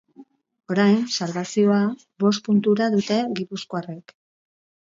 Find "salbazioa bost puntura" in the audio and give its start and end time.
1.17-2.91